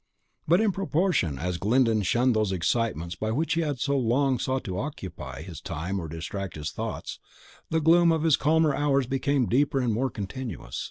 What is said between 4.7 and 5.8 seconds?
occupy his